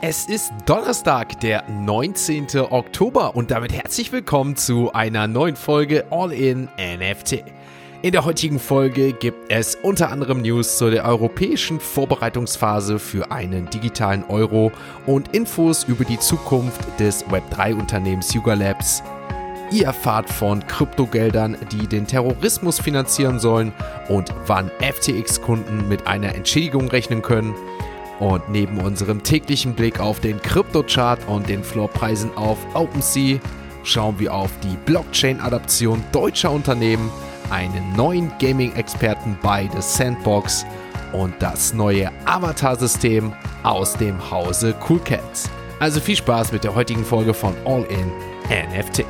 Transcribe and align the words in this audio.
Es 0.00 0.26
ist 0.26 0.52
Donnerstag, 0.64 1.40
der 1.40 1.68
19. 1.68 2.46
Oktober 2.70 3.34
und 3.34 3.50
damit 3.50 3.72
herzlich 3.72 4.12
willkommen 4.12 4.54
zu 4.54 4.92
einer 4.92 5.26
neuen 5.26 5.56
Folge 5.56 6.06
All 6.10 6.32
in 6.32 6.68
NFT. 6.78 7.42
In 8.02 8.12
der 8.12 8.24
heutigen 8.24 8.60
Folge 8.60 9.12
gibt 9.12 9.50
es 9.50 9.74
unter 9.74 10.12
anderem 10.12 10.40
News 10.42 10.78
zu 10.78 10.88
der 10.88 11.04
europäischen 11.04 11.80
Vorbereitungsphase 11.80 13.00
für 13.00 13.32
einen 13.32 13.68
digitalen 13.70 14.22
Euro 14.28 14.70
und 15.04 15.34
Infos 15.34 15.82
über 15.82 16.04
die 16.04 16.20
Zukunft 16.20 16.80
des 17.00 17.26
Web3-Unternehmens 17.26 18.32
Yuga 18.32 18.54
Labs. 18.54 19.02
Ihr 19.72 19.86
erfahrt 19.86 20.30
von 20.30 20.64
Kryptogeldern, 20.64 21.56
die 21.72 21.88
den 21.88 22.06
Terrorismus 22.06 22.78
finanzieren 22.78 23.40
sollen 23.40 23.72
und 24.08 24.32
wann 24.46 24.70
FTX-Kunden 24.78 25.88
mit 25.88 26.06
einer 26.06 26.36
Entschädigung 26.36 26.86
rechnen 26.86 27.20
können– 27.20 27.52
und 28.20 28.48
neben 28.48 28.78
unserem 28.78 29.22
täglichen 29.22 29.74
Blick 29.74 30.00
auf 30.00 30.20
den 30.20 30.40
Kryptochart 30.42 31.20
und 31.28 31.48
den 31.48 31.62
Floorpreisen 31.62 32.36
auf 32.36 32.58
OpenSea 32.74 33.38
schauen 33.84 34.18
wir 34.18 34.34
auf 34.34 34.50
die 34.62 34.76
Blockchain-Adaption 34.84 36.02
deutscher 36.12 36.50
Unternehmen, 36.50 37.10
einen 37.50 37.96
neuen 37.96 38.30
Gaming-Experten 38.38 39.38
bei 39.42 39.68
The 39.74 39.80
Sandbox 39.80 40.66
und 41.12 41.34
das 41.38 41.72
neue 41.72 42.10
Avatar-System 42.26 43.32
aus 43.62 43.94
dem 43.94 44.30
Hause 44.30 44.74
Cool 44.88 45.00
Cats. 45.00 45.48
Also 45.80 46.00
viel 46.00 46.16
Spaß 46.16 46.52
mit 46.52 46.64
der 46.64 46.74
heutigen 46.74 47.04
Folge 47.04 47.32
von 47.32 47.54
All 47.64 47.84
in 47.84 48.10
NFT. 48.50 49.04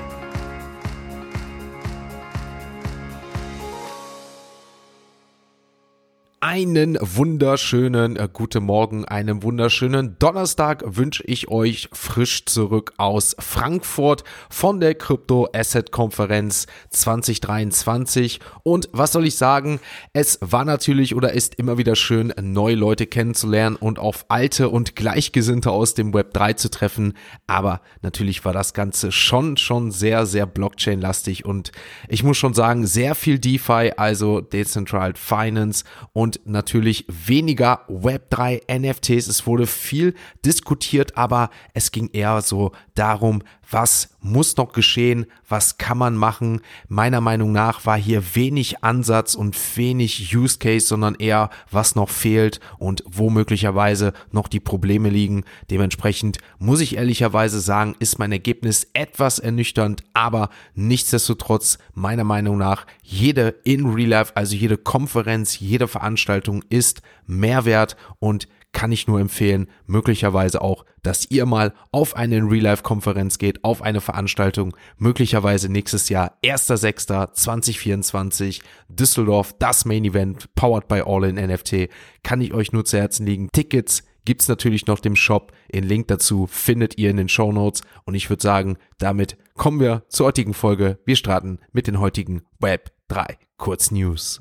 Einen 6.51 6.97
wunderschönen 6.99 8.17
äh, 8.17 8.27
guten 8.33 8.65
Morgen, 8.65 9.05
einen 9.05 9.43
wunderschönen 9.43 10.19
Donnerstag 10.19 10.83
wünsche 10.87 11.23
ich 11.27 11.49
euch 11.49 11.91
frisch 11.93 12.47
zurück 12.47 12.95
aus 12.97 13.37
Frankfurt 13.39 14.25
von 14.49 14.81
der 14.81 14.95
Crypto 14.95 15.47
Asset 15.53 15.93
Konferenz 15.93 16.67
2023. 16.89 18.41
Und 18.63 18.89
was 18.93 19.13
soll 19.13 19.27
ich 19.27 19.37
sagen? 19.37 19.79
Es 20.15 20.39
war 20.41 20.65
natürlich 20.65 21.15
oder 21.15 21.35
ist 21.35 21.57
immer 21.57 21.77
wieder 21.77 21.95
schön, 21.97 22.33
neue 22.41 22.77
Leute 22.77 23.07
kennenzulernen 23.07 23.77
und 23.77 23.99
auf 23.99 24.25
alte 24.31 24.71
und 24.71 24.97
Gleichgesinnte 24.97 25.71
aus 25.71 25.93
dem 25.93 26.15
Web 26.15 26.33
3 26.33 26.55
zu 26.55 26.71
treffen. 26.71 27.13
Aber 27.47 27.83
natürlich 28.01 28.47
war 28.47 28.55
das 28.55 28.73
Ganze 28.73 29.13
schon, 29.13 29.59
schon 29.59 29.91
sehr, 29.91 30.25
sehr 30.25 30.47
Blockchain-lastig 30.47 31.45
und 31.45 31.73
ich 32.09 32.23
muss 32.23 32.39
schon 32.39 32.55
sagen, 32.55 32.87
sehr 32.87 33.15
viel 33.15 33.39
DeFi, 33.39 33.93
also 33.99 34.41
Decentralized 34.41 35.19
Finance 35.19 35.85
und 36.15 36.38
natürlich 36.45 37.05
weniger 37.09 37.87
Web3 37.89 38.63
NFTs. 38.79 39.29
Es 39.29 39.47
wurde 39.47 39.67
viel 39.67 40.15
diskutiert, 40.45 41.17
aber 41.17 41.51
es 41.75 41.93
ging 41.93 42.11
eher 42.13 42.41
so 42.43 42.73
darum, 42.95 43.43
was 43.71 44.11
muss 44.21 44.57
noch 44.57 44.73
geschehen, 44.73 45.27
was 45.49 45.79
kann 45.79 45.99
man 45.99 46.17
machen. 46.17 46.61
Meiner 46.89 47.21
Meinung 47.21 47.53
nach 47.53 47.87
war 47.87 47.97
hier 47.99 48.35
wenig 48.35 48.83
Ansatz 48.83 49.35
und 49.35 49.57
wenig 49.77 50.35
Use 50.35 50.59
Case, 50.59 50.87
sondern 50.87 51.15
eher, 51.15 51.51
was 51.71 51.95
noch 51.95 52.09
fehlt 52.09 52.61
und 52.79 53.05
wo 53.07 53.31
möglicherweise 53.31 54.13
noch 54.33 54.49
die 54.49 54.61
Probleme 54.61 55.11
liegen. 55.11 55.45
Dementsprechend 55.71 56.39
muss 56.59 56.81
ich 56.81 56.97
ehrlicherweise 56.97 57.61
sagen, 57.61 57.95
ist 57.99 58.19
mein 58.19 58.33
Ergebnis 58.33 58.89
etwas 58.93 59.39
ernüchternd, 59.39 60.03
aber 60.15 60.49
nichtsdestotrotz 60.75 61.79
meiner 61.95 62.25
Meinung 62.25 62.59
nach 62.59 62.87
jede 63.03 63.55
in 63.65 63.87
Real 63.87 64.09
Life, 64.09 64.33
also 64.35 64.57
jede 64.57 64.79
Konferenz, 64.79 65.61
jede 65.61 65.89
Veranstaltung 65.89 66.65
ist 66.69 67.03
Mehrwert 67.27 67.97
und 68.19 68.49
kann 68.79 68.93
ich 68.93 69.09
nur 69.09 69.19
empfehlen, 69.19 69.67
möglicherweise 69.87 70.63
auch, 70.63 70.85
dass 71.03 71.29
ihr 71.33 71.47
mal 71.47 71.75
auf 71.91 72.15
eine 72.15 72.37
Real-Life-Konferenz 72.37 73.39
geht, 73.39 73.65
auf 73.65 73.83
eine 73.83 74.01
Veranstaltung, 74.01 74.77
möglicherweise 74.99 75.69
nächstes 75.69 76.09
Jahr, 76.09 76.39
1.6.2024, 76.45 78.61
Düsseldorf, 78.89 79.53
das 79.59 79.85
Main 79.85 80.05
Event, 80.05 80.55
powered 80.55 80.87
by 80.87 81.03
All 81.05 81.25
in 81.25 81.45
NFT, 81.45 81.89
kann 82.23 82.41
ich 82.41 82.55
euch 82.55 82.71
nur 82.71 82.85
zu 82.85 82.99
Herzen 82.99 83.27
liegen. 83.27 83.49
Tickets 83.53 84.05
gibt's 84.25 84.47
natürlich 84.47 84.87
noch 84.87 85.01
dem 85.01 85.17
Shop. 85.17 85.51
Den 85.75 85.83
Link 85.83 86.07
dazu 86.07 86.47
findet 86.47 86.99
ihr 86.99 87.11
in 87.11 87.17
den 87.17 87.29
Show 87.29 87.51
Notes. 87.51 87.83
Und 88.05 88.15
ich 88.15 88.31
würde 88.31 88.45
sagen, 88.45 88.79
damit 88.99 89.37
kommen 89.55 89.81
wir 89.81 90.05
zur 90.09 90.27
heutigen 90.27 90.55
Folge. 90.55 91.01
Wir 91.05 91.17
starten 91.17 91.59
mit 91.73 91.89
den 91.89 91.99
heutigen 91.99 92.43
Web 92.61 92.93
3 93.09 93.39
Kurznews. 93.57 94.41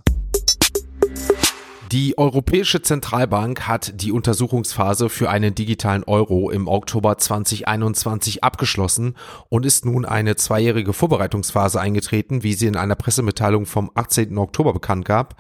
Die 1.92 2.18
Europäische 2.18 2.82
Zentralbank 2.82 3.66
hat 3.66 4.02
die 4.02 4.12
Untersuchungsphase 4.12 5.08
für 5.08 5.30
einen 5.30 5.56
digitalen 5.56 6.04
Euro 6.04 6.50
im 6.50 6.68
Oktober 6.68 7.18
2021 7.18 8.44
abgeschlossen 8.44 9.16
und 9.48 9.66
ist 9.66 9.86
nun 9.86 10.04
eine 10.04 10.36
zweijährige 10.36 10.92
Vorbereitungsphase 10.92 11.80
eingetreten, 11.80 12.44
wie 12.44 12.56
sie 12.56 12.68
in 12.68 12.76
einer 12.76 12.96
Pressemitteilung 12.96 13.66
vom 13.66 13.90
18. 13.96 14.38
Oktober 14.38 14.74
bekannt 14.74 15.06
gab. 15.06 15.38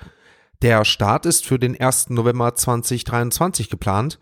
Der 0.62 0.86
Start 0.86 1.26
ist 1.26 1.46
für 1.46 1.60
den 1.60 1.78
1. 1.78 2.12
November 2.12 2.56
2023 2.56 3.70
geplant. 3.70 4.18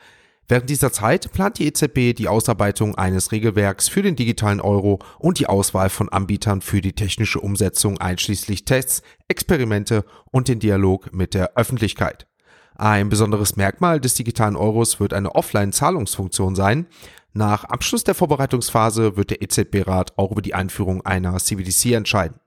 Während 0.47 0.69
dieser 0.69 0.91
Zeit 0.91 1.31
plant 1.31 1.57
die 1.57 1.65
EZB 1.65 2.15
die 2.15 2.27
Ausarbeitung 2.27 2.93
eines 2.95 3.31
Regelwerks 3.31 3.89
für 3.89 4.03
den 4.03 4.15
digitalen 4.15 4.61
Euro 4.61 4.99
und 5.17 5.39
die 5.39 5.47
Auswahl 5.47 5.89
von 5.89 6.07
Anbietern 6.09 6.61
für 6.61 6.81
die 6.81 6.93
technische 6.93 7.39
Umsetzung 7.39 7.99
einschließlich 7.99 8.63
Tests, 8.63 9.01
Experimente 9.27 10.05
und 10.31 10.47
den 10.47 10.59
Dialog 10.59 11.11
mit 11.13 11.33
der 11.33 11.53
Öffentlichkeit. 11.55 12.27
Ein 12.75 13.09
besonderes 13.09 13.55
Merkmal 13.55 13.99
des 13.99 14.13
digitalen 14.13 14.55
Euros 14.55 14.99
wird 14.99 15.13
eine 15.13 15.33
Offline-Zahlungsfunktion 15.33 16.53
sein. 16.55 16.85
Nach 17.33 17.63
Abschluss 17.63 18.03
der 18.03 18.15
Vorbereitungsphase 18.15 19.17
wird 19.17 19.31
der 19.31 19.41
EZB-Rat 19.41 20.17
auch 20.17 20.31
über 20.31 20.41
die 20.41 20.53
Einführung 20.53 21.03
einer 21.05 21.37
CBDC 21.37 21.93
entscheiden. 21.93 22.39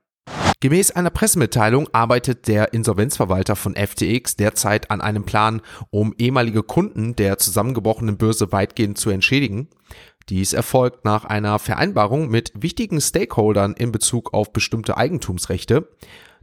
Gemäß 0.61 0.91
einer 0.91 1.09
Pressemitteilung 1.09 1.87
arbeitet 1.93 2.49
der 2.49 2.73
Insolvenzverwalter 2.73 3.55
von 3.55 3.75
FTX 3.75 4.35
derzeit 4.35 4.91
an 4.91 4.99
einem 4.99 5.23
Plan, 5.23 5.61
um 5.89 6.13
ehemalige 6.17 6.63
Kunden 6.63 7.15
der 7.15 7.37
zusammengebrochenen 7.37 8.17
Börse 8.17 8.51
weitgehend 8.51 8.97
zu 8.97 9.09
entschädigen. 9.09 9.69
Dies 10.27 10.51
erfolgt 10.51 11.05
nach 11.05 11.23
einer 11.23 11.59
Vereinbarung 11.59 12.27
mit 12.27 12.51
wichtigen 12.55 12.99
Stakeholdern 12.99 13.73
in 13.73 13.93
Bezug 13.93 14.33
auf 14.33 14.51
bestimmte 14.51 14.97
Eigentumsrechte. 14.97 15.87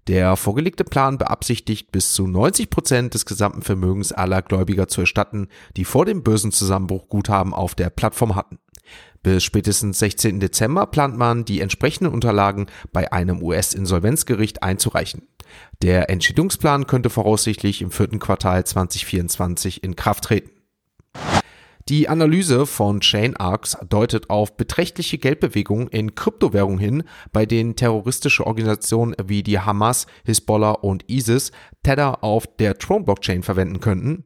Der 0.07 0.37
vorgelegte 0.37 0.85
Plan 0.85 1.19
beabsichtigt, 1.19 1.93
bis 1.93 2.15
zu 2.15 2.27
90 2.27 2.71
Prozent 2.71 3.13
des 3.13 3.27
gesamten 3.27 3.61
Vermögens 3.61 4.13
aller 4.13 4.41
Gläubiger 4.41 4.89
zu 4.89 5.03
erstatten, 5.03 5.49
die 5.77 5.85
vor 5.85 6.07
dem 6.07 6.23
Börsenzusammenbruch 6.23 7.11
Guthaben 7.11 7.53
auf 7.53 7.75
der 7.75 7.91
Plattform 7.91 8.35
hatten. 8.35 8.59
Bis 9.27 9.43
spätestens 9.43 9.99
16. 9.99 10.39
Dezember 10.39 10.87
plant 10.87 11.19
man, 11.19 11.45
die 11.45 11.61
entsprechenden 11.61 12.13
Unterlagen 12.15 12.67
bei 12.93 13.11
einem 13.13 13.43
US-Insolvenzgericht 13.43 14.63
einzureichen. 14.63 15.27
Der 15.83 16.11
Entschädigungsplan 16.11 16.87
könnte 16.87 17.11
voraussichtlich 17.11 17.83
im 17.83 17.91
vierten 17.91 18.21
Quartal 18.21 18.65
2024 18.65 19.83
in 19.83 19.97
Kraft 19.97 20.23
treten. 20.23 20.53
Die 21.89 22.09
Analyse 22.09 22.67
von 22.67 23.01
ChainArcs 23.01 23.77
deutet 23.89 24.31
auf 24.31 24.57
beträchtliche 24.57 25.19
Geldbewegungen 25.19 25.89
in 25.89 26.15
Kryptowährungen 26.15 26.79
hin, 26.79 27.03
bei 27.33 27.47
denen 27.47 27.75
terroristische 27.75 28.47
Organisationen 28.47 29.17
wie 29.25 29.43
die 29.43 29.59
Hamas, 29.59 30.07
Hisbollah 30.25 30.71
und 30.71 31.11
ISIS 31.11 31.51
Tether 31.83 32.23
auf 32.23 32.47
der 32.47 32.79
Tron-Blockchain 32.79 33.43
verwenden 33.43 33.81
könnten. 33.81 34.25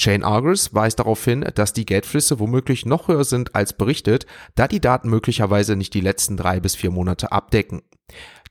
Chain 0.00 0.24
Argus 0.24 0.72
weist 0.72 0.98
darauf 0.98 1.22
hin, 1.22 1.44
dass 1.54 1.74
die 1.74 1.84
Geldflüsse 1.84 2.38
womöglich 2.38 2.86
noch 2.86 3.08
höher 3.08 3.24
sind 3.24 3.54
als 3.54 3.74
berichtet, 3.74 4.24
da 4.54 4.66
die 4.66 4.80
Daten 4.80 5.10
möglicherweise 5.10 5.76
nicht 5.76 5.92
die 5.92 6.00
letzten 6.00 6.38
drei 6.38 6.58
bis 6.58 6.74
vier 6.74 6.90
Monate 6.90 7.32
abdecken. 7.32 7.82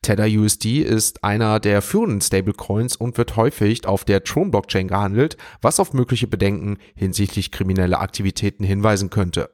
Tether 0.04 0.28
USD 0.28 0.84
ist 0.84 1.24
einer 1.24 1.60
der 1.60 1.82
führenden 1.82 2.22
Stablecoins 2.22 2.96
und 2.96 3.18
wird 3.18 3.36
häufig 3.36 3.88
auf 3.88 4.06
der 4.06 4.24
Tron 4.24 4.52
Blockchain 4.52 4.88
gehandelt, 4.90 5.38
was 5.60 5.80
auf 5.80 5.92
mögliche 5.92 6.28
Bedenken 6.28 6.78
hinsichtlich 6.96 7.52
krimineller 7.52 8.00
Aktivitäten 8.00 8.64
hinweisen 8.64 9.10
könnte. 9.10 9.50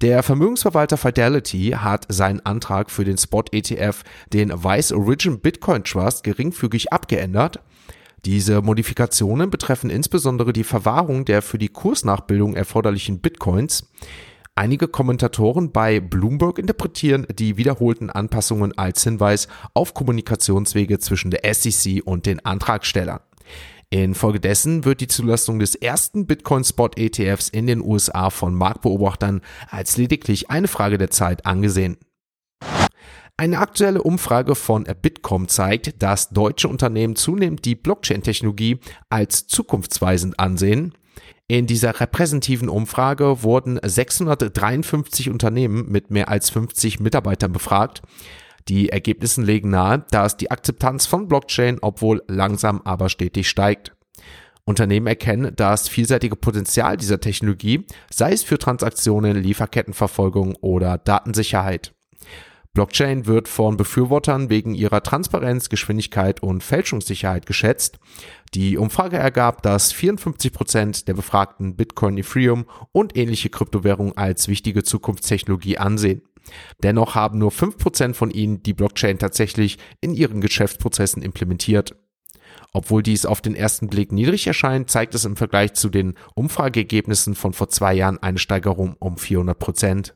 Der 0.00 0.22
Vermögensverwalter 0.22 0.96
Fidelity 0.96 1.72
hat 1.76 2.06
seinen 2.08 2.40
Antrag 2.40 2.90
für 2.90 3.04
den 3.04 3.18
Spot 3.18 3.44
ETF, 3.52 4.04
den 4.32 4.64
Vice 4.64 4.92
Origin 4.92 5.38
Bitcoin 5.38 5.84
Trust, 5.84 6.24
geringfügig 6.24 6.94
abgeändert. 6.94 7.60
Diese 8.24 8.62
Modifikationen 8.62 9.50
betreffen 9.50 9.90
insbesondere 9.90 10.52
die 10.52 10.64
Verwahrung 10.64 11.24
der 11.24 11.42
für 11.42 11.58
die 11.58 11.68
Kursnachbildung 11.68 12.54
erforderlichen 12.54 13.20
Bitcoins. 13.20 13.88
Einige 14.54 14.88
Kommentatoren 14.88 15.70
bei 15.70 16.00
Bloomberg 16.00 16.58
interpretieren 16.58 17.26
die 17.38 17.58
wiederholten 17.58 18.08
Anpassungen 18.08 18.76
als 18.78 19.04
Hinweis 19.04 19.48
auf 19.74 19.92
Kommunikationswege 19.92 20.98
zwischen 20.98 21.30
der 21.30 21.42
SEC 21.52 22.02
und 22.04 22.24
den 22.24 22.44
Antragstellern. 22.44 23.20
Infolgedessen 23.90 24.84
wird 24.84 25.00
die 25.00 25.06
Zulassung 25.06 25.58
des 25.58 25.74
ersten 25.74 26.26
Bitcoin-Spot-ETFs 26.26 27.50
in 27.50 27.66
den 27.66 27.80
USA 27.80 28.30
von 28.30 28.54
Marktbeobachtern 28.54 29.42
als 29.68 29.96
lediglich 29.96 30.50
eine 30.50 30.68
Frage 30.68 30.98
der 30.98 31.10
Zeit 31.10 31.46
angesehen. 31.46 31.96
Eine 33.38 33.58
aktuelle 33.58 34.02
Umfrage 34.02 34.54
von 34.54 34.84
Bitkom 35.02 35.48
zeigt, 35.48 36.02
dass 36.02 36.30
deutsche 36.30 36.68
Unternehmen 36.68 37.16
zunehmend 37.16 37.66
die 37.66 37.74
Blockchain-Technologie 37.74 38.78
als 39.10 39.46
zukunftsweisend 39.46 40.40
ansehen. 40.40 40.94
In 41.46 41.66
dieser 41.66 42.00
repräsentativen 42.00 42.70
Umfrage 42.70 43.42
wurden 43.42 43.78
653 43.82 45.28
Unternehmen 45.28 45.90
mit 45.90 46.10
mehr 46.10 46.30
als 46.30 46.48
50 46.48 46.98
Mitarbeitern 47.00 47.52
befragt. 47.52 48.00
Die 48.68 48.88
Ergebnisse 48.88 49.42
legen 49.42 49.68
nahe, 49.68 50.06
dass 50.10 50.38
die 50.38 50.50
Akzeptanz 50.50 51.04
von 51.04 51.28
Blockchain, 51.28 51.78
obwohl 51.82 52.22
langsam 52.28 52.80
aber 52.84 53.10
stetig 53.10 53.50
steigt. 53.50 53.92
Unternehmen 54.64 55.06
erkennen 55.06 55.52
das 55.54 55.88
vielseitige 55.88 56.36
Potenzial 56.36 56.96
dieser 56.96 57.20
Technologie, 57.20 57.84
sei 58.10 58.32
es 58.32 58.42
für 58.42 58.58
Transaktionen, 58.58 59.36
Lieferkettenverfolgung 59.36 60.56
oder 60.56 60.96
Datensicherheit. 60.96 61.92
Blockchain 62.76 63.24
wird 63.24 63.48
von 63.48 63.78
Befürwortern 63.78 64.50
wegen 64.50 64.74
ihrer 64.74 65.02
Transparenz, 65.02 65.70
Geschwindigkeit 65.70 66.42
und 66.42 66.62
Fälschungssicherheit 66.62 67.46
geschätzt. 67.46 67.98
Die 68.52 68.76
Umfrage 68.76 69.16
ergab, 69.16 69.62
dass 69.62 69.92
54 69.92 70.52
Prozent 70.52 71.08
der 71.08 71.14
Befragten 71.14 71.74
Bitcoin, 71.74 72.18
Ethereum 72.18 72.66
und 72.92 73.16
ähnliche 73.16 73.48
Kryptowährungen 73.48 74.18
als 74.18 74.48
wichtige 74.48 74.82
Zukunftstechnologie 74.82 75.78
ansehen. 75.78 76.20
Dennoch 76.82 77.14
haben 77.14 77.38
nur 77.38 77.50
5% 77.50 78.12
von 78.12 78.30
ihnen 78.30 78.62
die 78.62 78.74
Blockchain 78.74 79.18
tatsächlich 79.18 79.78
in 80.02 80.12
ihren 80.12 80.42
Geschäftsprozessen 80.42 81.22
implementiert. 81.22 81.96
Obwohl 82.74 83.02
dies 83.02 83.24
auf 83.24 83.40
den 83.40 83.54
ersten 83.54 83.88
Blick 83.88 84.12
niedrig 84.12 84.46
erscheint, 84.46 84.90
zeigt 84.90 85.14
es 85.14 85.24
im 85.24 85.36
Vergleich 85.36 85.72
zu 85.72 85.88
den 85.88 86.12
Umfrageergebnissen 86.34 87.36
von 87.36 87.54
vor 87.54 87.70
zwei 87.70 87.94
Jahren 87.94 88.22
eine 88.22 88.36
Steigerung 88.36 88.96
um 88.98 89.16
400 89.16 89.58
Prozent. 89.58 90.14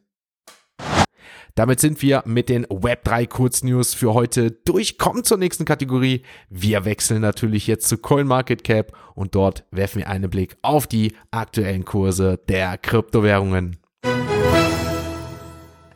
Damit 1.55 1.81
sind 1.81 2.01
wir 2.03 2.23
mit 2.27 2.49
den 2.49 2.67
Web3 2.67 3.27
Kurznews 3.27 3.95
für 3.95 4.15
heute 4.15 4.51
durch. 4.51 4.99
Kommen 4.99 5.25
zur 5.25 5.39
nächsten 5.39 5.65
Kategorie. 5.65 6.23
Wir 6.49 6.85
wechseln 6.85 7.23
natürlich 7.23 7.67
jetzt 7.67 7.89
zu 7.89 7.99
CoinMarketCap 7.99 8.93
und 9.15 9.35
dort 9.35 9.65
werfen 9.71 10.01
wir 10.01 10.09
einen 10.09 10.31
Blick 10.31 10.57
auf 10.63 10.87
die 10.87 11.15
aktuellen 11.31 11.85
Kurse 11.85 12.41
der 12.49 12.79
Kryptowährungen. 12.79 13.77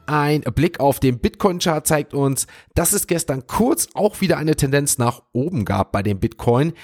Ein 0.07 0.43
Blick 0.43 0.81
auf 0.81 1.01
den 1.01 1.19
Bitcoin-Chart 1.19 1.87
zeigt 1.87 2.13
uns, 2.13 2.47
dass 2.75 2.93
es 2.93 3.07
gestern 3.07 3.47
kurz 3.47 3.89
auch 3.95 4.21
wieder 4.21 4.37
eine 4.37 4.55
Tendenz 4.55 4.99
nach 4.99 5.23
oben 5.33 5.65
gab 5.65 5.93
bei 5.93 6.03
dem 6.03 6.21
Bitcoin. 6.21 6.75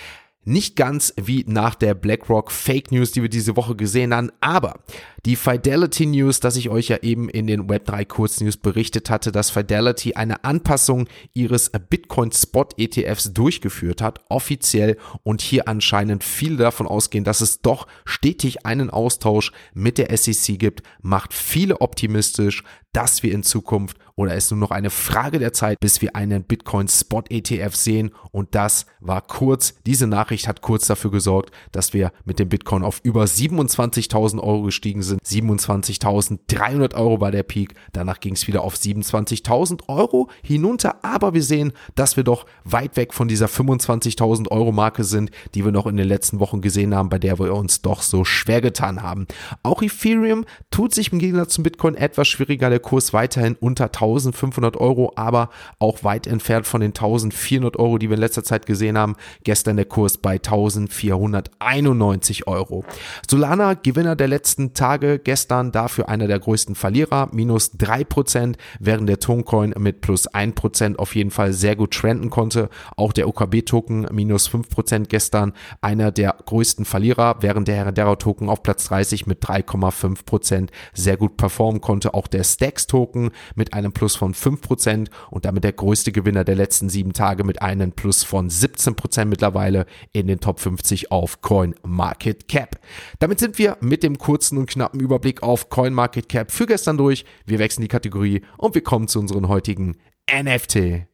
Nicht 0.51 0.75
ganz 0.75 1.15
wie 1.17 1.45
nach 1.47 1.77
der 1.77 1.95
BlackRock 1.95 2.51
Fake 2.51 2.91
News, 2.91 3.13
die 3.13 3.23
wir 3.23 3.29
diese 3.29 3.55
Woche 3.55 3.77
gesehen 3.77 4.13
haben, 4.13 4.33
aber 4.41 4.81
die 5.25 5.37
Fidelity 5.37 6.07
News, 6.07 6.41
dass 6.41 6.57
ich 6.57 6.71
euch 6.71 6.89
ja 6.89 6.97
eben 7.03 7.29
in 7.29 7.47
den 7.47 7.69
Web3 7.69 8.05
Kurznews 8.05 8.57
berichtet 8.57 9.11
hatte, 9.11 9.31
dass 9.31 9.51
Fidelity 9.51 10.15
eine 10.15 10.43
Anpassung 10.43 11.07
ihres 11.35 11.71
Bitcoin 11.89 12.33
Spot 12.33 12.67
ETFs 12.77 13.33
durchgeführt 13.33 14.03
hat, 14.03 14.25
offiziell 14.29 14.97
und 15.23 15.41
hier 15.41 15.69
anscheinend 15.69 16.25
viele 16.25 16.57
davon 16.57 16.89
ausgehen, 16.89 17.23
dass 17.23 17.43
es 17.43 17.61
doch 17.61 17.87
stetig 18.05 18.67
einen 18.67 18.91
Austausch 18.91 19.53
mit 19.73 19.99
der 19.99 20.17
SEC 20.17 20.59
gibt, 20.59 20.83
macht 21.01 21.33
viele 21.33 21.81
optimistisch, 21.81 22.65
dass 22.93 23.23
wir 23.23 23.33
in 23.33 23.45
Zukunft 23.45 23.99
oder 24.21 24.35
es 24.35 24.51
nur 24.51 24.61
noch 24.61 24.71
eine 24.71 24.91
Frage 24.91 25.39
der 25.39 25.53
Zeit, 25.53 25.79
bis 25.81 26.01
wir 26.01 26.17
einen 26.17 26.45
Bitcoin 26.45 26.89
Spot 26.89 27.25
ETF 27.29 27.75
sehen 27.75 28.11
und 28.33 28.55
das 28.55 28.87
war 29.01 29.21
kurz, 29.21 29.75
diese 29.87 30.07
Nachricht 30.07 30.49
hat 30.49 30.63
kurz 30.63 30.87
dafür 30.87 31.11
gesorgt, 31.11 31.53
dass 31.73 31.93
wir 31.93 32.13
mit 32.25 32.39
dem 32.39 32.49
Bitcoin 32.49 32.83
auf 32.83 33.01
über 33.03 33.25
27.000 33.25 34.41
Euro 34.41 34.63
gestiegen 34.63 35.03
sind 35.03 35.11
sind 35.11 35.23
27.300 35.25 36.95
Euro 36.95 37.21
war 37.21 37.31
der 37.31 37.43
Peak. 37.43 37.75
Danach 37.93 38.21
ging 38.21 38.35
es 38.35 38.47
wieder 38.47 38.63
auf 38.63 38.75
27.000 38.75 39.89
Euro 39.89 40.31
hinunter. 40.43 41.05
Aber 41.05 41.35
wir 41.35 41.43
sehen, 41.43 41.73
dass 41.95 42.17
wir 42.17 42.25
doch 42.25 42.47
weit 42.65 42.97
weg 42.97 43.13
von 43.13 43.29
dieser 43.29 43.47
25.000 43.47 44.49
Euro 44.51 44.73
Marke 44.73 45.05
sind, 45.05 45.31
die 45.55 45.65
wir 45.65 45.73
noch 45.73 45.87
in 45.87 45.97
den 45.97 46.09
letzten 46.09 46.41
Wochen 46.41 46.61
gesehen 46.61 46.95
haben, 46.95 47.09
bei 47.09 47.19
der 47.19 47.39
wir 47.39 47.55
uns 47.55 47.83
doch 47.83 48.03
so 48.03 48.25
schwer 48.25 48.61
getan 48.61 49.03
haben. 49.03 49.27
Auch 49.63 49.83
Ethereum 49.83 50.45
tut 50.71 50.95
sich 50.95 51.13
im 51.13 51.19
Gegensatz 51.19 51.55
zum 51.55 51.65
Bitcoin 51.65 51.95
etwas 51.95 52.29
schwieriger. 52.29 52.71
Der 52.71 52.81
Kurs 52.81 53.13
weiterhin 53.13 53.57
unter 53.61 53.93
1500 54.11 54.77
Euro, 54.77 55.13
aber 55.17 55.51
auch 55.79 56.05
weit 56.05 56.27
entfernt 56.27 56.67
von 56.67 56.81
den 56.81 56.91
1400 56.91 57.79
Euro, 57.79 57.99
die 57.99 58.09
wir 58.09 58.15
in 58.15 58.21
letzter 58.21 58.45
Zeit 58.45 58.67
gesehen 58.67 58.99
haben. 58.99 59.17
Gestern 59.45 59.77
der 59.77 59.87
Kurs 59.87 60.19
bei 60.19 60.35
1491 60.35 62.47
Euro. 62.47 62.85
Solana, 63.29 63.75
Gewinner 63.75 64.17
der 64.17 64.29
letzten 64.29 64.75
Tage, 64.75 65.19
gestern 65.19 65.73
dafür 65.73 66.09
einer 66.09 66.27
der 66.27 66.39
größten 66.39 66.75
Verlierer, 66.75 67.29
minus 67.33 67.73
3%, 67.75 68.57
während 68.79 69.09
der 69.09 69.21
Toncoin 69.21 69.75
mit 69.79 70.01
plus 70.01 70.29
1% 70.29 70.97
auf 70.97 71.15
jeden 71.15 71.31
Fall 71.31 71.53
sehr 71.53 71.77
gut 71.77 71.93
trenden 71.93 72.31
konnte. 72.31 72.69
Auch 72.97 73.13
der 73.13 73.29
OKB-Token 73.29 74.09
minus 74.13 74.49
5% 74.49 75.07
gestern 75.09 75.53
einer 75.81 76.11
der 76.11 76.37
größten 76.45 76.85
Verlierer, 76.85 77.37
während 77.41 77.69
der 77.69 77.77
Heredera-Token 77.77 78.49
auf 78.49 78.63
Platz 78.63 78.85
30 78.85 79.27
mit 79.27 79.45
3,5% 79.45 80.69
sehr 80.93 81.17
gut 81.17 81.37
performen 81.37 81.81
konnte. 81.81 82.15
Auch 82.15 82.27
der 82.27 82.45
Stacks-Token 82.45 83.31
mit 83.55 83.75
einem 83.75 83.93
Plus 84.01 84.17
von 84.17 84.35
5% 84.35 85.09
und 85.31 85.45
damit 85.45 85.65
der 85.65 85.73
größte 85.73 86.13
Gewinner 86.13 86.45
der 86.45 86.57
letzten 86.57 86.89
sieben 86.91 87.13
Tage 87.13 87.45
mit 87.45 87.63
einem 87.63 87.93
Plus 87.93 88.23
von 88.23 88.51
17% 88.51 89.25
mittlerweile 89.25 89.87
in 90.13 90.27
den 90.27 90.41
Top 90.41 90.61
50 90.61 91.11
auf 91.11 91.41
Coin 91.41 91.75
Market 91.83 92.49
Cap. 92.49 92.79
Damit 93.19 93.39
sind 93.39 93.59
wir 93.59 93.77
mit 93.81 94.03
dem 94.03 94.19
kurzen 94.19 94.59
und 94.59 94.69
knappen 94.69 94.91
knappen 94.91 95.01
Überblick 95.01 95.43
auf 95.43 95.69
CoinMarketCap 95.69 96.51
für 96.51 96.67
gestern 96.67 96.97
durch. 96.97 97.25
Wir 97.47 97.59
wechseln 97.59 97.83
die 97.83 97.89
Kategorie 97.89 98.43
und 98.57 98.75
wir 98.75 98.83
kommen 98.83 99.09
zu 99.09 99.21
unseren 99.21 99.49
heutigen 99.49 99.97
NFT 100.31 101.07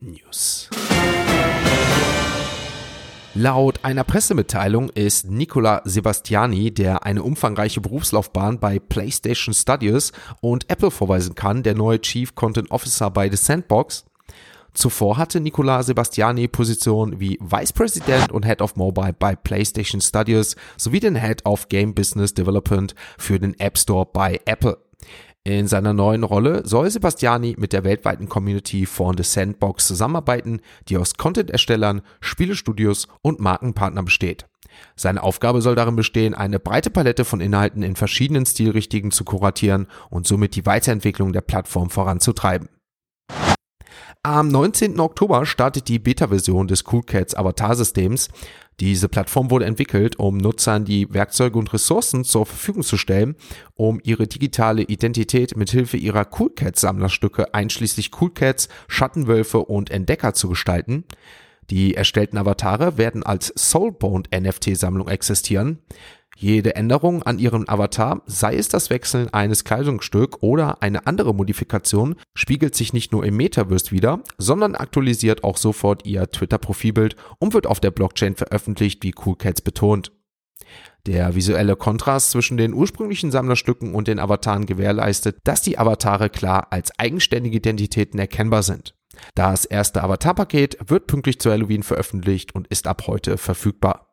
News. 0.00 0.70
Laut 3.38 3.84
einer 3.84 4.02
Pressemitteilung 4.02 4.88
ist 4.88 5.28
Nicola 5.28 5.82
Sebastiani, 5.84 6.72
der 6.72 7.04
eine 7.04 7.22
umfangreiche 7.22 7.82
Berufslaufbahn 7.82 8.58
bei 8.58 8.78
PlayStation 8.78 9.52
Studios 9.52 10.12
und 10.40 10.70
Apple 10.70 10.90
vorweisen 10.90 11.34
kann, 11.34 11.62
der 11.62 11.74
neue 11.74 12.00
Chief 12.00 12.34
Content 12.34 12.70
Officer 12.70 13.10
bei 13.10 13.28
The 13.28 13.36
Sandbox. 13.36 14.06
Zuvor 14.72 15.18
hatte 15.18 15.40
Nicola 15.40 15.82
Sebastiani 15.82 16.48
Positionen 16.48 17.20
wie 17.20 17.38
Vice 17.42 17.74
President 17.74 18.32
und 18.32 18.46
Head 18.46 18.62
of 18.62 18.74
Mobile 18.76 19.12
bei 19.12 19.36
PlayStation 19.36 20.00
Studios 20.00 20.56
sowie 20.78 21.00
den 21.00 21.16
Head 21.16 21.44
of 21.44 21.68
Game 21.68 21.94
Business 21.94 22.32
Development 22.32 22.94
für 23.18 23.38
den 23.38 23.60
App 23.60 23.76
Store 23.76 24.08
bei 24.10 24.40
Apple. 24.46 24.78
In 25.46 25.68
seiner 25.68 25.92
neuen 25.92 26.24
Rolle 26.24 26.66
soll 26.66 26.90
Sebastiani 26.90 27.54
mit 27.56 27.72
der 27.72 27.84
weltweiten 27.84 28.28
Community 28.28 28.84
von 28.84 29.16
The 29.16 29.22
Sandbox 29.22 29.86
zusammenarbeiten, 29.86 30.60
die 30.88 30.96
aus 30.96 31.14
Content-Erstellern, 31.14 32.02
Spielestudios 32.20 33.06
und 33.22 33.38
Markenpartnern 33.38 34.06
besteht. 34.06 34.46
Seine 34.96 35.22
Aufgabe 35.22 35.62
soll 35.62 35.76
darin 35.76 35.94
bestehen, 35.94 36.34
eine 36.34 36.58
breite 36.58 36.90
Palette 36.90 37.24
von 37.24 37.40
Inhalten 37.40 37.84
in 37.84 37.94
verschiedenen 37.94 38.44
Stilrichtungen 38.44 39.12
zu 39.12 39.22
kuratieren 39.22 39.86
und 40.10 40.26
somit 40.26 40.56
die 40.56 40.66
Weiterentwicklung 40.66 41.32
der 41.32 41.42
Plattform 41.42 41.90
voranzutreiben. 41.90 42.68
Am 44.24 44.48
19. 44.48 44.98
Oktober 44.98 45.46
startet 45.46 45.86
die 45.86 46.00
Beta-Version 46.00 46.66
des 46.66 46.82
CoolCats 46.82 47.36
Avatar-Systems. 47.36 48.30
Diese 48.78 49.08
Plattform 49.08 49.50
wurde 49.50 49.64
entwickelt, 49.64 50.18
um 50.18 50.36
Nutzern 50.36 50.84
die 50.84 51.12
Werkzeuge 51.12 51.58
und 51.58 51.72
Ressourcen 51.72 52.24
zur 52.24 52.44
Verfügung 52.44 52.82
zu 52.82 52.98
stellen, 52.98 53.34
um 53.74 54.00
ihre 54.04 54.26
digitale 54.26 54.82
Identität 54.82 55.56
mithilfe 55.56 55.96
ihrer 55.96 56.24
CoolCats-Sammlerstücke 56.24 57.54
einschließlich 57.54 58.10
CoolCats, 58.10 58.68
Schattenwölfe 58.86 59.60
und 59.60 59.90
Entdecker 59.90 60.34
zu 60.34 60.50
gestalten. 60.50 61.04
Die 61.70 61.94
erstellten 61.94 62.36
Avatare 62.36 62.98
werden 62.98 63.22
als 63.22 63.52
Soulbound 63.56 64.28
NFT-Sammlung 64.30 65.08
existieren. 65.08 65.78
Jede 66.38 66.76
Änderung 66.76 67.22
an 67.22 67.38
ihrem 67.38 67.64
Avatar, 67.66 68.20
sei 68.26 68.56
es 68.56 68.68
das 68.68 68.90
Wechseln 68.90 69.32
eines 69.32 69.64
Kleidungsstück 69.64 70.42
oder 70.42 70.82
eine 70.82 71.06
andere 71.06 71.34
Modifikation, 71.34 72.16
spiegelt 72.34 72.74
sich 72.74 72.92
nicht 72.92 73.10
nur 73.10 73.24
im 73.24 73.38
Metaverse 73.38 73.90
wieder, 73.90 74.20
sondern 74.36 74.74
aktualisiert 74.74 75.44
auch 75.44 75.56
sofort 75.56 76.04
ihr 76.04 76.28
Twitter-Profilbild 76.30 77.16
und 77.38 77.54
wird 77.54 77.66
auf 77.66 77.80
der 77.80 77.90
Blockchain 77.90 78.36
veröffentlicht, 78.36 79.02
wie 79.02 79.14
Cool 79.24 79.36
Cats 79.36 79.62
betont. 79.62 80.12
Der 81.06 81.34
visuelle 81.34 81.74
Kontrast 81.74 82.32
zwischen 82.32 82.58
den 82.58 82.74
ursprünglichen 82.74 83.30
Sammlerstücken 83.30 83.94
und 83.94 84.06
den 84.06 84.18
Avataren 84.18 84.66
gewährleistet, 84.66 85.38
dass 85.44 85.62
die 85.62 85.78
Avatare 85.78 86.28
klar 86.28 86.66
als 86.70 86.98
eigenständige 86.98 87.56
Identitäten 87.56 88.20
erkennbar 88.20 88.62
sind. 88.62 88.94
Das 89.34 89.64
erste 89.64 90.02
Avatar-Paket 90.02 90.76
wird 90.86 91.06
pünktlich 91.06 91.40
zu 91.40 91.50
Halloween 91.50 91.82
veröffentlicht 91.82 92.54
und 92.54 92.66
ist 92.66 92.86
ab 92.86 93.04
heute 93.06 93.38
verfügbar. 93.38 94.05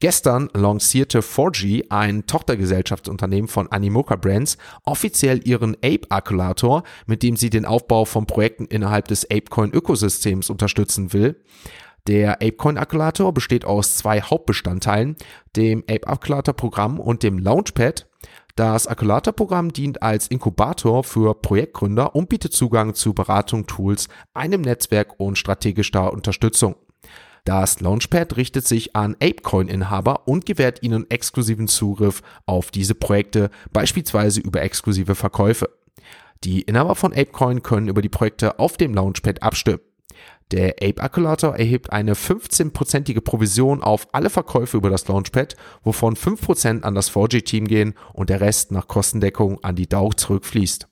Gestern 0.00 0.48
lancierte 0.54 1.20
4G, 1.20 1.90
ein 1.90 2.26
Tochtergesellschaftsunternehmen 2.26 3.48
von 3.48 3.70
Animoca 3.70 4.16
Brands, 4.16 4.58
offiziell 4.84 5.46
ihren 5.46 5.76
Ape-Akulator, 5.76 6.84
mit 7.06 7.22
dem 7.22 7.36
sie 7.36 7.50
den 7.50 7.64
Aufbau 7.64 8.04
von 8.04 8.26
Projekten 8.26 8.66
innerhalb 8.66 9.08
des 9.08 9.24
Apecoin-Ökosystems 9.30 10.50
unterstützen 10.50 11.12
will. 11.12 11.36
Der 12.06 12.40
ApeCoin-Akulator 12.40 13.34
besteht 13.34 13.66
aus 13.66 13.96
zwei 13.96 14.22
Hauptbestandteilen, 14.22 15.16
dem 15.56 15.84
Ape-Akulator-Programm 15.88 16.98
und 16.98 17.22
dem 17.22 17.38
Launchpad. 17.38 18.06
Das 18.56 18.86
Akulator-Programm 18.86 19.72
dient 19.72 20.02
als 20.02 20.26
Inkubator 20.26 21.04
für 21.04 21.34
Projektgründer 21.34 22.16
und 22.16 22.28
bietet 22.28 22.54
Zugang 22.54 22.94
zu 22.94 23.12
Beratung, 23.12 23.66
Tools, 23.66 24.08
einem 24.32 24.62
Netzwerk 24.62 25.20
und 25.20 25.36
strategischer 25.36 26.12
Unterstützung. 26.12 26.76
Das 27.44 27.80
Launchpad 27.80 28.36
richtet 28.36 28.66
sich 28.66 28.94
an 28.94 29.14
Apecoin-Inhaber 29.14 30.28
und 30.28 30.46
gewährt 30.46 30.82
ihnen 30.82 31.10
exklusiven 31.10 31.68
Zugriff 31.68 32.22
auf 32.46 32.70
diese 32.70 32.94
Projekte, 32.94 33.50
beispielsweise 33.72 34.40
über 34.40 34.62
exklusive 34.62 35.14
Verkäufe. 35.14 35.70
Die 36.44 36.62
Inhaber 36.62 36.94
von 36.94 37.12
Apecoin 37.12 37.62
können 37.62 37.88
über 37.88 38.02
die 38.02 38.08
Projekte 38.08 38.58
auf 38.58 38.76
dem 38.76 38.94
Launchpad 38.94 39.42
abstimmen. 39.42 39.80
Der 40.50 40.76
Ape 40.80 41.02
Acculator 41.02 41.56
erhebt 41.56 41.92
eine 41.92 42.14
15-prozentige 42.14 43.20
Provision 43.20 43.82
auf 43.82 44.08
alle 44.12 44.30
Verkäufe 44.30 44.78
über 44.78 44.88
das 44.88 45.06
Launchpad, 45.06 45.56
wovon 45.82 46.16
5% 46.16 46.82
an 46.82 46.94
das 46.94 47.10
4G-Team 47.10 47.66
gehen 47.66 47.94
und 48.14 48.30
der 48.30 48.40
Rest 48.40 48.72
nach 48.72 48.88
Kostendeckung 48.88 49.62
an 49.62 49.76
die 49.76 49.88
DAO 49.88 50.12
zurückfließt. 50.14 50.88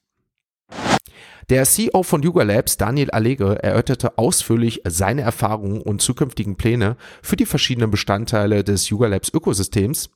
Der 1.49 1.65
CEO 1.65 2.03
von 2.03 2.25
Yuga 2.25 2.43
Labs, 2.43 2.77
Daniel 2.77 3.13
Allegre, 3.13 3.63
erörterte 3.63 4.19
ausführlich 4.19 4.81
seine 4.85 5.23
Erfahrungen 5.23 5.81
und 5.81 6.03
zukünftigen 6.03 6.57
Pläne 6.57 6.97
für 7.23 7.37
die 7.37 7.47
verschiedenen 7.47 7.93
Bestandteile 7.93 8.65
des 8.65 8.91
Yuga 8.91 9.07
Labs 9.07 9.33
Ökosystems. 9.33 10.11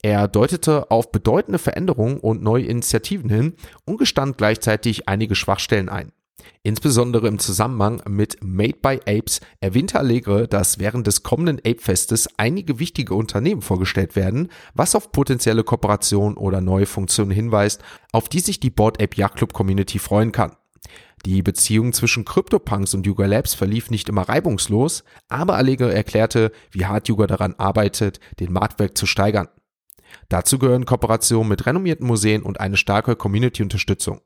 Er 0.00 0.26
deutete 0.26 0.90
auf 0.90 1.12
bedeutende 1.12 1.58
Veränderungen 1.58 2.16
und 2.16 2.42
neue 2.42 2.64
Initiativen 2.64 3.28
hin 3.28 3.56
und 3.84 3.98
gestand 3.98 4.38
gleichzeitig 4.38 5.06
einige 5.06 5.34
Schwachstellen 5.34 5.90
ein. 5.90 6.12
Insbesondere 6.62 7.28
im 7.28 7.38
Zusammenhang 7.38 8.02
mit 8.08 8.38
Made 8.42 8.78
by 8.80 9.00
Apes 9.06 9.42
erwähnte 9.60 9.98
Allegre, 9.98 10.48
dass 10.48 10.78
während 10.78 11.06
des 11.06 11.22
kommenden 11.22 11.58
Ape-Festes 11.58 12.26
einige 12.38 12.78
wichtige 12.78 13.14
Unternehmen 13.14 13.60
vorgestellt 13.60 14.16
werden, 14.16 14.48
was 14.72 14.94
auf 14.94 15.12
potenzielle 15.12 15.62
Kooperation 15.62 16.38
oder 16.38 16.62
neue 16.62 16.86
Funktionen 16.86 17.32
hinweist, 17.32 17.82
auf 18.12 18.30
die 18.30 18.40
sich 18.40 18.60
die 18.60 18.70
Board 18.70 19.02
Ape 19.02 19.16
Yacht 19.16 19.36
Club 19.36 19.52
Community 19.52 19.98
freuen 19.98 20.32
kann. 20.32 20.56
Die 21.26 21.42
Beziehung 21.42 21.92
zwischen 21.92 22.24
CryptoPunks 22.24 22.94
und 22.94 23.06
Yuga 23.06 23.26
Labs 23.26 23.52
verlief 23.52 23.90
nicht 23.90 24.08
immer 24.08 24.22
reibungslos, 24.22 25.04
aber 25.28 25.56
Allegre 25.56 25.92
erklärte, 25.92 26.50
wie 26.70 26.86
hart 26.86 27.08
Yuga 27.08 27.26
daran 27.26 27.54
arbeitet, 27.58 28.20
den 28.40 28.52
Marktwert 28.52 28.96
zu 28.96 29.04
steigern. 29.04 29.48
Dazu 30.28 30.58
gehören 30.58 30.86
Kooperationen 30.86 31.48
mit 31.48 31.66
renommierten 31.66 32.06
Museen 32.06 32.42
und 32.42 32.58
eine 32.58 32.76
starke 32.76 33.16
Community-Unterstützung. 33.16 34.22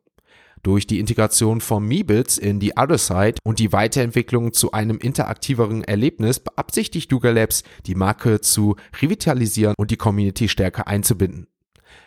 Durch 0.63 0.87
die 0.87 0.99
Integration 0.99 1.61
von 1.61 1.85
Meebits 1.85 2.39
in 2.39 2.59
die 2.59 2.73
Other 2.77 2.97
Side 2.97 3.35
und 3.45 3.59
die 3.59 3.73
Weiterentwicklung 3.73 4.55
zu 4.55 4.73
einem 4.73 4.97
interaktiveren 4.97 5.85
Erlebnis 5.85 6.41
beabsichtigt 6.41 7.13
Yuga 7.13 7.31
Labs, 7.31 7.65
die 7.85 7.95
Marke 7.95 8.41
zu 8.41 8.77
revitalisieren 9.03 9.75
und 9.77 9.91
die 9.91 9.99
Community 9.99 10.49
stärker 10.49 10.87
einzubinden. 10.87 11.49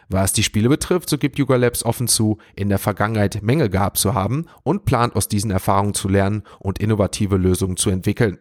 Was 0.10 0.32
die 0.32 0.44
Spiele 0.44 0.70
betrifft, 0.70 1.10
so 1.10 1.18
gibt 1.18 1.38
Yuga 1.38 1.58
Labs 1.58 1.84
offen 1.84 2.08
zu, 2.08 2.38
in 2.56 2.70
der 2.70 2.78
Vergangenheit 2.78 3.42
Mängel 3.42 3.70
gehabt 3.70 3.98
zu 3.98 4.14
haben 4.14 4.46
und 4.64 4.86
plant 4.86 5.16
aus 5.16 5.28
diesen 5.28 5.52
Erfahrungen 5.52 5.94
zu 5.94 6.08
lernen 6.08 6.44
und 6.60 6.80
innovative 6.80 7.36
Lösungen 7.36 7.76
zu 7.76 7.90
entwickeln. 7.90 8.38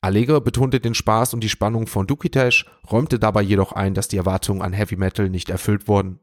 Allegre 0.00 0.40
betonte 0.40 0.80
den 0.80 0.94
Spaß 0.94 1.34
und 1.34 1.42
die 1.42 1.48
Spannung 1.48 1.86
von 1.86 2.06
Dukitash, 2.06 2.66
räumte 2.90 3.18
dabei 3.18 3.42
jedoch 3.42 3.72
ein, 3.72 3.94
dass 3.94 4.08
die 4.08 4.16
Erwartungen 4.16 4.62
an 4.62 4.72
Heavy 4.72 4.96
Metal 4.96 5.28
nicht 5.28 5.48
erfüllt 5.48 5.88
wurden. 5.88 6.20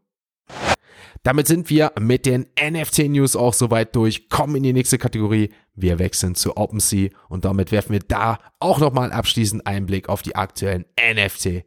Damit 1.24 1.48
sind 1.48 1.70
wir 1.70 1.92
mit 2.00 2.26
den 2.26 2.48
NFT 2.62 3.10
News 3.10 3.36
auch 3.36 3.54
soweit 3.54 3.96
durch, 3.96 4.30
kommen 4.30 4.56
in 4.56 4.64
die 4.64 4.74
nächste 4.74 4.98
Kategorie. 4.98 5.52
Wir 5.76 6.00
wechseln 6.00 6.36
zu 6.36 6.56
OpenSea 6.56 7.10
und 7.28 7.46
damit 7.46 7.72
werfen 7.72 7.94
wir 7.94 8.00
da 8.00 8.40
auch 8.60 8.80
nochmal 8.80 9.12
abschließend 9.12 9.66
einen 9.68 9.86
Blick 9.86 10.08
auf 10.08 10.22
die 10.22 10.36
aktuellen 10.36 10.86
NFT 10.98 11.66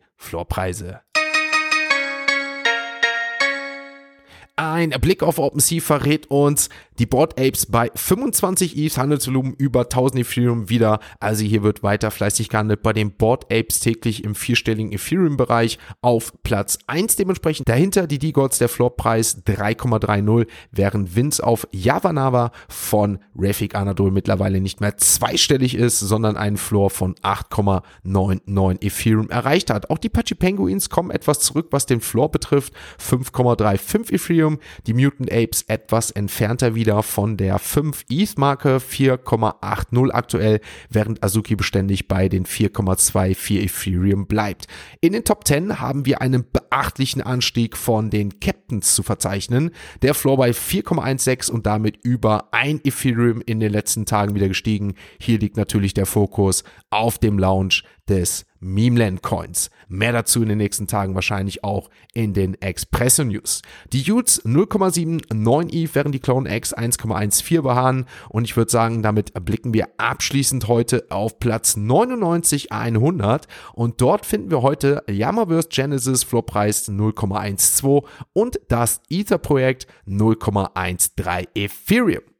Ein 4.56 4.90
Blick 4.90 5.22
auf 5.22 5.38
OpenSea 5.38 5.80
verrät 5.80 6.30
uns, 6.30 6.68
die 6.98 7.06
Board 7.06 7.40
Apes 7.40 7.64
bei 7.64 7.90
25 7.94 8.76
ETH 8.76 8.98
Handelsvolumen 8.98 9.54
über 9.54 9.84
1000 9.84 10.20
Ethereum 10.20 10.68
wieder. 10.68 11.00
Also 11.20 11.42
hier 11.42 11.62
wird 11.62 11.82
weiter 11.82 12.10
fleißig 12.10 12.50
gehandelt 12.50 12.82
bei 12.82 12.92
den 12.92 13.12
Board 13.12 13.50
Apes 13.50 13.80
täglich 13.80 14.24
im 14.24 14.34
vierstelligen 14.34 14.92
Ethereum-Bereich 14.92 15.78
auf 16.02 16.34
Platz 16.42 16.78
1 16.86 17.16
dementsprechend. 17.16 17.66
Dahinter 17.66 18.06
die 18.06 18.18
D-Gods 18.18 18.58
der 18.58 18.68
Floorpreis 18.68 19.42
3,30, 19.46 20.46
während 20.70 21.16
Vince 21.16 21.42
auf 21.42 21.66
Yavanava 21.72 22.52
von 22.68 23.20
Rafik 23.34 23.74
Anadol 23.74 24.10
mittlerweile 24.10 24.60
nicht 24.60 24.82
mehr 24.82 24.98
zweistellig 24.98 25.74
ist, 25.74 25.98
sondern 25.98 26.36
einen 26.36 26.58
Floor 26.58 26.90
von 26.90 27.14
8,99 27.14 28.84
Ethereum 28.84 29.30
erreicht 29.30 29.70
hat. 29.70 29.88
Auch 29.88 29.98
die 29.98 30.10
Pachi 30.10 30.34
Penguins 30.34 30.90
kommen 30.90 31.10
etwas 31.10 31.40
zurück, 31.40 31.68
was 31.70 31.86
den 31.86 32.02
Floor 32.02 32.30
betrifft. 32.30 32.74
5,35 33.00 34.12
Ethereum. 34.12 34.41
Die 34.86 34.94
Mutant 34.94 35.32
Apes 35.32 35.62
etwas 35.68 36.10
entfernter 36.10 36.74
wieder 36.74 36.82
wieder 36.82 37.02
von 37.04 37.36
der 37.36 37.60
5 37.60 38.06
ETH-Marke 38.10 38.78
4,80 38.78 40.10
aktuell, 40.10 40.60
während 40.90 41.22
Azuki 41.22 41.54
beständig 41.54 42.08
bei 42.08 42.28
den 42.28 42.44
4,24 42.44 43.60
Ethereum 43.60 44.26
bleibt. 44.26 44.66
In 45.00 45.12
den 45.12 45.24
Top 45.24 45.46
10 45.46 45.80
haben 45.80 46.04
wir 46.04 46.20
einen 46.20 46.44
beachtlichen 46.52 47.22
Anstieg 47.22 47.76
von 47.76 48.10
den 48.10 48.40
Captains 48.40 48.96
zu 48.96 49.04
verzeichnen. 49.04 49.70
Der 50.02 50.14
Floor 50.14 50.36
bei 50.36 50.50
4,16 50.50 51.52
und 51.52 51.66
damit 51.66 51.98
über 52.02 52.48
ein 52.52 52.80
Ethereum 52.82 53.40
in 53.40 53.60
den 53.60 53.72
letzten 53.72 54.04
Tagen 54.04 54.34
wieder 54.34 54.48
gestiegen. 54.48 54.94
Hier 55.20 55.38
liegt 55.38 55.56
natürlich 55.56 55.94
der 55.94 56.06
Fokus 56.06 56.64
auf 56.90 57.18
dem 57.18 57.38
Launch 57.38 57.84
des 58.08 58.44
Memeland 58.62 59.22
Coins. 59.22 59.70
Mehr 59.88 60.12
dazu 60.12 60.40
in 60.42 60.48
den 60.48 60.58
nächsten 60.58 60.86
Tagen 60.86 61.14
wahrscheinlich 61.14 61.64
auch 61.64 61.90
in 62.14 62.32
den 62.32 62.54
Expresso 62.62 63.24
News. 63.24 63.60
Die 63.92 64.10
Utes 64.10 64.44
0,79 64.44 65.74
ETH, 65.74 65.94
während 65.94 66.14
die 66.14 66.20
Clone 66.20 66.56
X 66.56 66.74
1,14 66.74 67.62
beharren. 67.62 68.06
Und 68.28 68.44
ich 68.44 68.56
würde 68.56 68.70
sagen, 68.70 69.02
damit 69.02 69.34
blicken 69.44 69.74
wir 69.74 69.88
abschließend 69.98 70.68
heute 70.68 71.06
auf 71.10 71.38
Platz 71.38 71.76
99,100. 71.76 73.48
Und 73.74 74.00
dort 74.00 74.24
finden 74.24 74.50
wir 74.50 74.62
heute 74.62 75.02
Yamaverse 75.10 75.68
Genesis 75.68 76.22
Floorpreis 76.22 76.88
0,12 76.88 78.04
und 78.32 78.60
das 78.68 79.02
Ether-Projekt 79.10 79.86
0,13 80.06 81.48
Ethereum. 81.54 82.31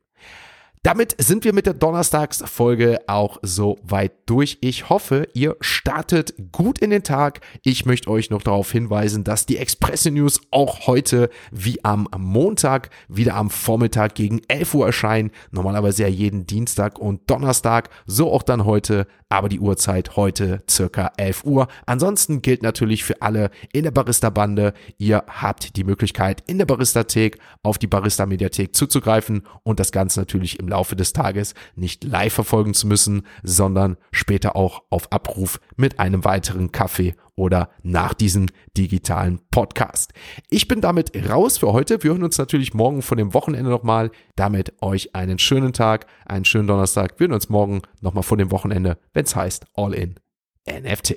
Damit 0.85 1.15
sind 1.23 1.45
wir 1.45 1.53
mit 1.53 1.67
der 1.67 1.75
Donnerstagsfolge 1.75 3.03
auch 3.07 3.39
so 3.43 3.79
weit 3.85 4.15
durch. 4.27 4.59
Ich 4.63 4.89
hoffe, 4.89 5.29
ihr 5.33 5.55
startet 5.61 6.35
gut 6.51 6.81
in 6.81 6.91
den 6.91 7.05
Tag. 7.05 7.41
Ich 7.63 7.87
möchte 7.87 8.11
euch 8.11 8.31
noch 8.31 8.43
darauf 8.43 8.73
hinweisen, 8.73 9.23
dass 9.23 9.47
die 9.47 9.59
Express 9.59 10.07
News 10.07 10.41
auch 10.51 10.89
heute 10.89 11.31
wie 11.53 11.85
am 11.85 12.09
Montag 12.19 12.91
wieder 13.07 13.37
am 13.37 13.49
Vormittag 13.49 14.17
gegen 14.17 14.41
11 14.49 14.75
Uhr 14.75 14.87
erscheinen. 14.87 15.31
Normalerweise 15.53 16.03
ja 16.03 16.09
jeden 16.09 16.49
Dienstag 16.49 16.99
und 16.99 17.31
Donnerstag. 17.31 17.89
So 18.05 18.33
auch 18.33 18.43
dann 18.43 18.65
heute, 18.65 19.07
aber 19.29 19.49
die 19.49 19.61
Uhrzeit 19.61 20.17
heute 20.17 20.65
circa 20.69 21.13
11 21.17 21.45
Uhr. 21.45 21.69
Ansonsten 21.87 22.43
gilt 22.43 22.65
natürlich 22.65 23.05
für 23.05 23.23
alle 23.23 23.53
in 23.73 23.85
der 23.85 23.93
Barista-Bande, 23.93 24.75
ihr 24.99 25.23
habt 25.29 25.77
die 25.77 25.85
Möglichkeit 25.85 26.43
in 26.49 26.59
der 26.59 26.67
Barista-Thek 26.67 27.39
auf 27.63 27.79
die 27.79 27.87
Barista-Mediathek 27.87 28.75
zuzugreifen 28.75 29.47
und 29.63 29.79
das 29.79 29.93
Ganze 29.93 30.19
natürlich 30.19 30.59
im 30.59 30.72
Laufe 30.73 30.97
des 30.97 31.13
Tages 31.13 31.55
nicht 31.77 32.03
live 32.03 32.33
verfolgen 32.33 32.73
zu 32.73 32.87
müssen, 32.87 33.27
sondern 33.43 33.99
später 34.11 34.57
auch 34.57 34.83
auf 34.91 35.13
Abruf 35.13 35.61
mit 35.77 36.01
einem 36.01 36.25
weiteren 36.25 36.73
Kaffee 36.73 37.15
oder 37.35 37.71
nach 37.83 38.15
diesem 38.15 38.49
digitalen 38.77 39.41
Podcast. 39.51 40.13
Ich 40.49 40.69
bin 40.69 40.81
damit 40.81 41.13
raus 41.29 41.59
für 41.59 41.73
heute. 41.73 42.03
Wir 42.03 42.13
hören 42.13 42.25
uns 42.25 42.39
natürlich 42.39 42.73
morgen 42.73 43.03
von 43.03 43.19
dem 43.19 43.35
Wochenende 43.35 43.71
nochmal. 43.71 44.11
Damit 44.35 44.83
euch 44.83 45.15
einen 45.15 45.39
schönen 45.39 45.73
Tag, 45.73 46.07
einen 46.25 46.47
schönen 46.47 46.69
Donnerstag. 46.69 47.19
Wir 47.19 47.27
hören 47.27 47.35
uns 47.35 47.51
morgen 47.51 47.83
nochmal 48.01 48.23
von 48.23 48.39
dem 48.39 48.51
Wochenende, 48.51 48.99
wenn 49.13 49.25
es 49.25 49.37
heißt 49.37 49.67
All 49.75 49.93
in 49.93 50.15
NFT. 50.67 51.17